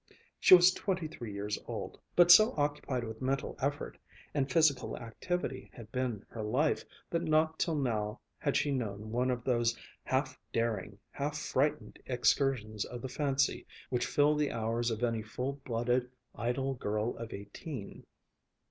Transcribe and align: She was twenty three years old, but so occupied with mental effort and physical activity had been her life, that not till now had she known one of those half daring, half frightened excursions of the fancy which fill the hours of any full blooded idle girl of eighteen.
She 0.39 0.55
was 0.55 0.73
twenty 0.73 1.07
three 1.07 1.31
years 1.31 1.59
old, 1.67 1.99
but 2.15 2.31
so 2.31 2.55
occupied 2.57 3.03
with 3.03 3.21
mental 3.21 3.55
effort 3.61 3.99
and 4.33 4.51
physical 4.51 4.97
activity 4.97 5.69
had 5.75 5.91
been 5.91 6.25
her 6.29 6.41
life, 6.41 6.83
that 7.11 7.21
not 7.21 7.59
till 7.59 7.75
now 7.75 8.19
had 8.39 8.57
she 8.57 8.71
known 8.71 9.11
one 9.11 9.29
of 9.29 9.43
those 9.43 9.77
half 10.03 10.39
daring, 10.51 10.97
half 11.11 11.37
frightened 11.37 11.99
excursions 12.07 12.83
of 12.83 13.03
the 13.03 13.09
fancy 13.09 13.67
which 13.91 14.07
fill 14.07 14.33
the 14.33 14.51
hours 14.51 14.89
of 14.89 15.03
any 15.03 15.21
full 15.21 15.61
blooded 15.65 16.09
idle 16.33 16.73
girl 16.73 17.15
of 17.17 17.31
eighteen. 17.31 18.03